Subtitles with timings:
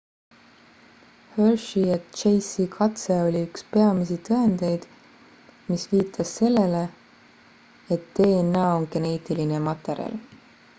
[1.35, 4.89] hershey ja chase'i katse oli üks peamisi tõendeid
[5.69, 6.83] mis viitas sellele
[7.99, 10.21] et dna on geneetiline materjal